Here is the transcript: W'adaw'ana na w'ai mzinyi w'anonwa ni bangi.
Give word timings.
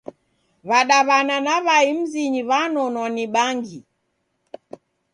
W'adaw'ana 0.67 1.35
na 1.45 1.55
w'ai 1.65 1.87
mzinyi 1.99 2.41
w'anonwa 2.49 3.07
ni 3.15 3.25
bangi. 3.33 3.79